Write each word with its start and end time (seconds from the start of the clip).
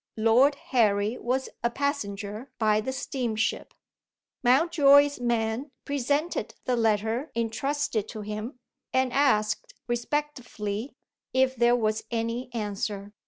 Lord 0.17 0.55
Harry 0.73 1.15
was 1.19 1.47
a 1.63 1.69
passenger 1.69 2.49
by 2.57 2.81
the 2.81 2.91
steamship. 2.91 3.71
Mountjoy's 4.41 5.19
man 5.19 5.69
presented 5.85 6.55
the 6.65 6.75
letter 6.75 7.31
entrusted 7.35 8.07
to 8.07 8.21
him, 8.21 8.57
and 8.91 9.13
asked 9.13 9.75
respectfully 9.87 10.95
if 11.35 11.55
there 11.55 11.75
was 11.75 12.03
any 12.09 12.51
answer. 12.51 13.13